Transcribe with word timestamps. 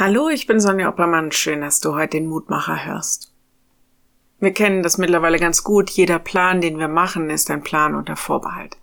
Hallo, 0.00 0.30
ich 0.30 0.46
bin 0.46 0.60
Sonja 0.60 0.88
Oppermann. 0.88 1.30
Schön, 1.30 1.60
dass 1.60 1.78
du 1.78 1.94
heute 1.94 2.16
den 2.16 2.26
Mutmacher 2.26 2.86
hörst. 2.86 3.34
Wir 4.38 4.50
kennen 4.50 4.82
das 4.82 4.96
mittlerweile 4.96 5.38
ganz 5.38 5.62
gut. 5.62 5.90
Jeder 5.90 6.18
Plan, 6.18 6.62
den 6.62 6.78
wir 6.78 6.88
machen, 6.88 7.28
ist 7.28 7.50
ein 7.50 7.62
Plan 7.62 7.94
unter 7.94 8.16
Vorbehalt. 8.16 8.78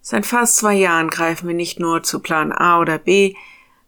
Seit 0.00 0.26
fast 0.26 0.56
zwei 0.56 0.74
Jahren 0.74 1.08
greifen 1.08 1.46
wir 1.46 1.54
nicht 1.54 1.78
nur 1.78 2.02
zu 2.02 2.18
Plan 2.18 2.50
A 2.50 2.80
oder 2.80 2.98
B. 2.98 3.36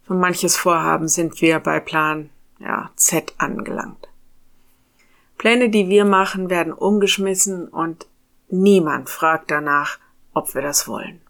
Für 0.07 0.15
manches 0.15 0.57
Vorhaben 0.57 1.09
sind 1.09 1.41
wir 1.41 1.59
bei 1.59 1.81
Plan 1.81 2.31
ja, 2.61 2.91
Z 2.95 3.35
angelangt. 3.39 4.09
Pläne, 5.39 5.69
die 5.69 5.89
wir 5.89 6.05
machen, 6.05 6.49
werden 6.49 6.73
umgeschmissen 6.73 7.67
und 7.67 8.07
niemand 8.49 9.11
fragt 9.11 9.51
danach, 9.51 9.99
ob 10.33 10.55
wir 10.55 10.63
das 10.63 10.87
wollen. 10.87 11.21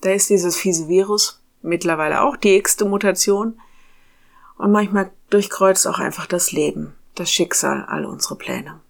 Da 0.00 0.12
ist 0.12 0.30
dieses 0.30 0.56
fiese 0.56 0.88
Virus, 0.88 1.42
mittlerweile 1.60 2.22
auch 2.22 2.38
die 2.38 2.56
x-te 2.56 2.86
Mutation, 2.86 3.60
und 4.56 4.72
manchmal 4.72 5.10
durchkreuzt 5.30 5.86
auch 5.86 5.98
einfach 5.98 6.26
das 6.26 6.52
Leben, 6.52 6.94
das 7.14 7.30
Schicksal, 7.30 7.84
all 7.86 8.04
unsere 8.04 8.36
Pläne. 8.36 8.80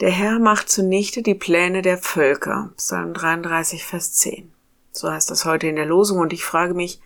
Der 0.00 0.10
Herr 0.10 0.38
macht 0.38 0.68
zunichte 0.68 1.22
die 1.22 1.34
Pläne 1.34 1.80
der 1.80 1.98
Völker. 1.98 2.72
Psalm 2.76 3.14
33, 3.14 3.84
Vers 3.84 4.14
10. 4.14 4.52
So 4.92 5.10
heißt 5.10 5.30
das 5.30 5.44
heute 5.44 5.68
in 5.68 5.76
der 5.76 5.86
Losung 5.86 6.18
und 6.18 6.32
ich 6.32 6.44
frage 6.44 6.74
mich, 6.74 7.00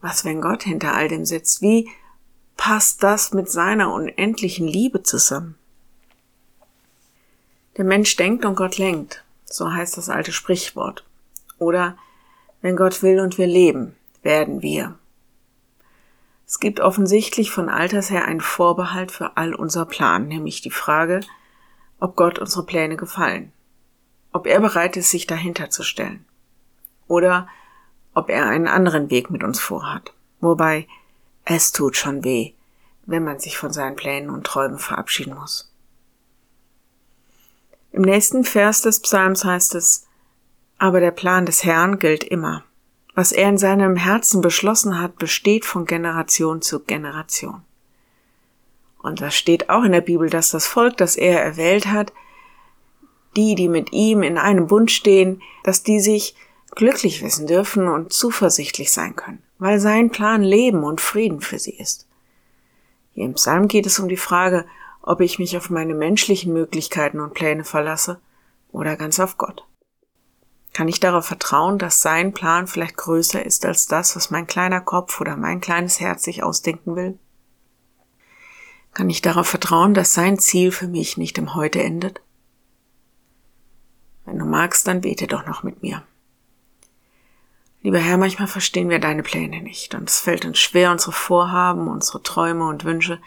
was, 0.00 0.24
wenn 0.24 0.40
Gott 0.40 0.64
hinter 0.64 0.92
all 0.92 1.08
dem 1.08 1.24
sitzt? 1.24 1.62
Wie 1.62 1.88
passt 2.56 3.02
das 3.02 3.32
mit 3.32 3.50
seiner 3.50 3.92
unendlichen 3.92 4.68
Liebe 4.68 5.02
zusammen? 5.02 5.56
Der 7.76 7.84
Mensch 7.84 8.14
denkt 8.16 8.44
und 8.44 8.54
Gott 8.54 8.76
lenkt. 8.76 9.24
So 9.44 9.72
heißt 9.72 9.96
das 9.96 10.08
alte 10.08 10.32
Sprichwort. 10.32 11.04
Oder 11.58 11.96
wenn 12.60 12.76
Gott 12.76 13.02
will 13.02 13.20
und 13.20 13.38
wir 13.38 13.46
leben, 13.46 13.96
werden 14.22 14.62
wir. 14.62 14.98
Es 16.46 16.60
gibt 16.60 16.80
offensichtlich 16.80 17.50
von 17.50 17.68
Alters 17.68 18.10
her 18.10 18.26
einen 18.26 18.40
Vorbehalt 18.40 19.10
für 19.10 19.36
all 19.36 19.54
unser 19.54 19.86
Plan, 19.86 20.28
nämlich 20.28 20.60
die 20.60 20.70
Frage, 20.70 21.20
ob 22.00 22.16
Gott 22.16 22.38
unsere 22.38 22.66
Pläne 22.66 22.96
gefallen, 22.96 23.52
ob 24.32 24.46
er 24.46 24.60
bereit 24.60 24.96
ist, 24.96 25.10
sich 25.10 25.26
dahinter 25.26 25.70
zu 25.70 25.82
stellen 25.82 26.24
oder 27.08 27.48
ob 28.14 28.28
er 28.28 28.46
einen 28.46 28.68
anderen 28.68 29.10
Weg 29.10 29.30
mit 29.30 29.42
uns 29.42 29.60
vorhat. 29.60 30.12
Wobei 30.40 30.86
es 31.44 31.72
tut 31.72 31.96
schon 31.96 32.24
weh, 32.24 32.52
wenn 33.06 33.24
man 33.24 33.40
sich 33.40 33.56
von 33.56 33.72
seinen 33.72 33.96
Plänen 33.96 34.30
und 34.30 34.46
Träumen 34.46 34.78
verabschieden 34.78 35.34
muss. 35.34 35.70
Im 37.92 38.02
nächsten 38.02 38.44
Vers 38.44 38.82
des 38.82 39.00
Psalms 39.00 39.44
heißt 39.44 39.74
es, 39.74 40.06
aber 40.78 41.00
der 41.00 41.12
Plan 41.12 41.46
des 41.46 41.64
Herrn 41.64 41.98
gilt 41.98 42.24
immer. 42.24 42.64
Was 43.14 43.30
er 43.30 43.48
in 43.48 43.58
seinem 43.58 43.96
Herzen 43.96 44.40
beschlossen 44.40 45.00
hat, 45.00 45.16
besteht 45.16 45.64
von 45.64 45.86
Generation 45.86 46.62
zu 46.62 46.80
Generation. 46.80 47.62
Und 49.02 49.20
das 49.20 49.34
steht 49.34 49.70
auch 49.70 49.84
in 49.84 49.92
der 49.92 50.00
Bibel, 50.00 50.30
dass 50.30 50.50
das 50.50 50.66
Volk, 50.66 50.96
das 50.96 51.16
er 51.16 51.42
erwählt 51.42 51.86
hat, 51.86 52.12
die, 53.36 53.54
die 53.54 53.68
mit 53.68 53.92
ihm 53.92 54.22
in 54.22 54.38
einem 54.38 54.66
Bund 54.66 54.90
stehen, 54.90 55.42
dass 55.62 55.82
die 55.82 56.00
sich 56.00 56.34
glücklich 56.74 57.22
wissen 57.22 57.46
dürfen 57.46 57.88
und 57.88 58.12
zuversichtlich 58.12 58.90
sein 58.90 59.14
können, 59.14 59.42
weil 59.58 59.78
sein 59.78 60.10
Plan 60.10 60.42
Leben 60.42 60.82
und 60.82 61.00
Frieden 61.00 61.40
für 61.40 61.58
sie 61.58 61.74
ist. 61.74 62.06
Hier 63.12 63.26
im 63.26 63.34
Psalm 63.34 63.68
geht 63.68 63.86
es 63.86 63.98
um 63.98 64.08
die 64.08 64.16
Frage, 64.16 64.64
ob 65.02 65.20
ich 65.20 65.38
mich 65.38 65.56
auf 65.56 65.70
meine 65.70 65.94
menschlichen 65.94 66.52
Möglichkeiten 66.52 67.20
und 67.20 67.34
Pläne 67.34 67.64
verlasse 67.64 68.20
oder 68.72 68.96
ganz 68.96 69.20
auf 69.20 69.36
Gott. 69.36 69.64
Kann 70.74 70.88
ich 70.88 70.98
darauf 70.98 71.24
vertrauen, 71.24 71.78
dass 71.78 72.02
sein 72.02 72.34
Plan 72.34 72.66
vielleicht 72.66 72.96
größer 72.96 73.46
ist 73.46 73.64
als 73.64 73.86
das, 73.86 74.16
was 74.16 74.30
mein 74.30 74.48
kleiner 74.48 74.80
Kopf 74.80 75.20
oder 75.20 75.36
mein 75.36 75.60
kleines 75.60 76.00
Herz 76.00 76.24
sich 76.24 76.42
ausdenken 76.42 76.96
will? 76.96 77.16
Kann 78.92 79.08
ich 79.08 79.22
darauf 79.22 79.46
vertrauen, 79.46 79.94
dass 79.94 80.12
sein 80.12 80.36
Ziel 80.38 80.72
für 80.72 80.88
mich 80.88 81.16
nicht 81.16 81.38
im 81.38 81.54
Heute 81.54 81.80
endet? 81.80 82.20
Wenn 84.24 84.38
du 84.38 84.44
magst, 84.44 84.88
dann 84.88 85.00
bete 85.00 85.28
doch 85.28 85.46
noch 85.46 85.62
mit 85.62 85.80
mir. 85.82 86.02
Lieber 87.82 87.98
Herr, 87.98 88.16
manchmal 88.16 88.48
verstehen 88.48 88.88
wir 88.88 88.98
deine 88.98 89.22
Pläne 89.22 89.60
nicht 89.62 89.94
und 89.94 90.10
es 90.10 90.18
fällt 90.18 90.44
uns 90.44 90.58
schwer, 90.58 90.90
unsere 90.90 91.12
Vorhaben, 91.12 91.86
unsere 91.86 92.22
Träume 92.22 92.66
und 92.66 92.84
Wünsche 92.84 93.20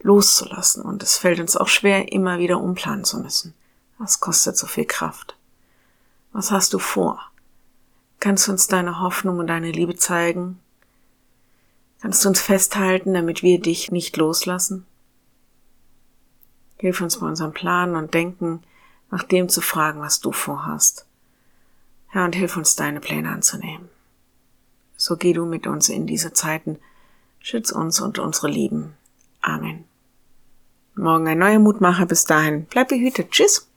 loszulassen 0.00 0.82
und 0.82 1.02
es 1.02 1.18
fällt 1.18 1.40
uns 1.40 1.56
auch 1.56 1.68
schwer, 1.68 2.12
immer 2.12 2.38
wieder 2.38 2.60
umplanen 2.60 3.04
zu 3.04 3.18
müssen. 3.20 3.52
Das 3.98 4.20
kostet 4.20 4.56
so 4.56 4.66
viel 4.66 4.86
Kraft. 4.86 5.36
Was 6.34 6.50
hast 6.50 6.74
du 6.74 6.80
vor? 6.80 7.30
Kannst 8.18 8.48
du 8.48 8.52
uns 8.52 8.66
deine 8.66 9.00
Hoffnung 9.00 9.38
und 9.38 9.46
deine 9.46 9.70
Liebe 9.70 9.94
zeigen? 9.94 10.58
Kannst 12.02 12.24
du 12.24 12.28
uns 12.28 12.40
festhalten, 12.40 13.14
damit 13.14 13.44
wir 13.44 13.60
dich 13.60 13.92
nicht 13.92 14.16
loslassen? 14.16 14.84
Hilf 16.76 17.00
uns 17.00 17.20
bei 17.20 17.26
unserem 17.28 17.52
Plan 17.52 17.94
und 17.94 18.14
Denken, 18.14 18.64
nach 19.12 19.22
dem 19.22 19.48
zu 19.48 19.60
fragen, 19.60 20.00
was 20.00 20.18
du 20.18 20.32
vorhast. 20.32 21.06
Herr, 22.08 22.24
und 22.24 22.34
hilf 22.34 22.56
uns, 22.56 22.74
deine 22.74 22.98
Pläne 22.98 23.30
anzunehmen. 23.30 23.88
So 24.96 25.16
geh 25.16 25.34
du 25.34 25.46
mit 25.46 25.68
uns 25.68 25.88
in 25.88 26.04
diese 26.04 26.32
Zeiten, 26.32 26.80
schütz 27.38 27.70
uns 27.70 28.00
und 28.00 28.18
unsere 28.18 28.48
Lieben. 28.48 28.94
Amen. 29.40 29.84
Morgen 30.96 31.28
ein 31.28 31.38
neuer 31.38 31.60
Mutmacher. 31.60 32.06
Bis 32.06 32.24
dahin. 32.24 32.66
Bleib 32.66 32.88
behütet. 32.88 33.30
Tschüss. 33.30 33.68